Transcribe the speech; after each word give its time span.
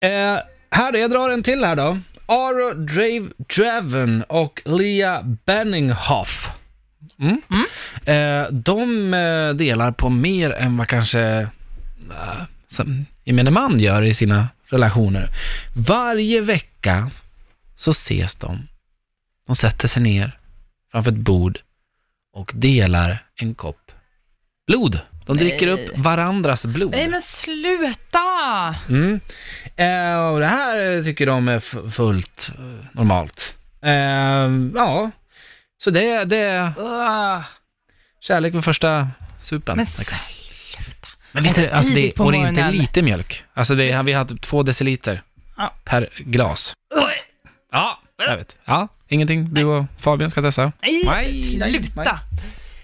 Eh, 0.00 0.38
här, 0.70 0.92
jag 0.92 1.10
drar 1.10 1.30
en 1.30 1.42
till 1.42 1.64
här 1.64 1.76
då. 1.76 1.98
Aro 2.26 2.74
Drave 2.74 3.28
Draven 3.56 4.24
och 4.28 4.62
Leah 4.64 5.24
Benninghoff. 5.44 6.48
Mm. 7.18 7.42
Eh, 8.04 8.52
de 8.52 9.14
eh, 9.14 9.54
delar 9.54 9.92
på 9.92 10.08
mer 10.08 10.50
än 10.50 10.76
vad 10.76 10.88
kanske 10.88 11.20
eh, 12.10 12.42
som 12.68 13.06
gemene 13.24 13.50
man 13.50 13.80
gör 13.80 14.02
i 14.02 14.14
sina 14.14 14.48
relationer. 14.66 15.28
Varje 15.74 16.40
vecka 16.40 17.10
så 17.76 17.90
ses 17.90 18.34
de. 18.34 18.68
De 19.46 19.56
sätter 19.56 19.88
sig 19.88 20.02
ner 20.02 20.38
framför 20.92 21.10
ett 21.10 21.16
bord 21.16 21.58
och 22.32 22.52
delar 22.54 23.24
en 23.36 23.54
kopp 23.54 23.92
blod. 24.66 25.00
De 25.26 25.36
dricker 25.36 25.66
Nej. 25.66 25.74
upp 25.74 25.98
varandras 25.98 26.66
blod. 26.66 26.90
Nej 26.90 27.08
men 27.08 27.22
sluta! 27.22 28.74
Mm. 28.88 29.20
Eh, 29.80 30.26
och 30.32 30.40
det 30.40 30.46
här 30.46 31.02
tycker 31.02 31.26
de 31.26 31.48
är 31.48 31.60
fullt 31.90 32.50
eh, 32.58 32.86
normalt. 32.92 33.54
Eh, 33.82 33.92
ja, 34.74 35.10
så 35.82 35.90
det, 35.90 36.24
det 36.24 36.36
är 36.36 36.72
Ugh. 36.78 37.42
kärlek 38.20 38.54
vid 38.54 38.64
första 38.64 39.08
supen. 39.42 39.76
Men 39.76 39.86
sluta. 39.86 40.16
Men 41.32 41.42
visst 41.42 41.58
är 41.58 41.62
det, 41.62 41.72
alltså 41.72 41.92
det, 41.94 42.20
och 42.20 42.32
det 42.32 42.38
är 42.38 42.48
inte 42.48 42.70
lite 42.70 43.02
mjölk. 43.02 43.44
Alltså 43.54 43.74
det, 43.74 43.90
är- 43.90 44.02
vi 44.02 44.12
har 44.12 44.24
haft 44.24 44.42
två 44.42 44.62
deciliter 44.62 45.22
Ja. 45.56 45.74
per 45.84 46.08
glas. 46.18 46.72
Ja, 47.72 47.98
jag 48.26 48.36
vet. 48.36 48.56
Ja, 48.64 48.88
ingenting 49.08 49.54
du 49.54 49.64
och 49.64 49.84
Fabian 49.98 50.30
ska 50.30 50.42
testa? 50.42 50.72
Nej, 50.82 51.02
Nej, 51.04 51.56
nej, 51.58 51.72
sluta! 51.72 52.20